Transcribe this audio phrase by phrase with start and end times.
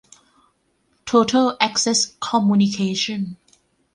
[1.03, 3.21] โทเทิ่ล แอ็คเซ็ส คอมมูนิเคชั่น